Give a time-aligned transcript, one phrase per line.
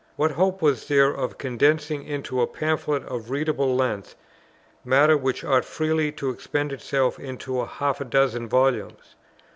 [0.15, 4.15] What hope was there of condensing into a pamphlet of a readable length,
[4.83, 9.13] matter which ought freely to expand itself into half a dozen volumes?